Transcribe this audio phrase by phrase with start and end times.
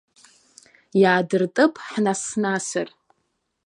[1.01, 2.87] Иаадыртып ҳнас-насыр.